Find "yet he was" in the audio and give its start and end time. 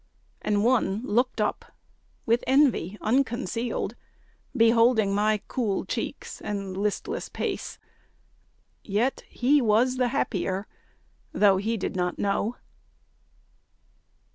8.83-9.97